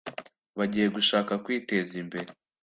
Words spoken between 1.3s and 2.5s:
kwiteza imbere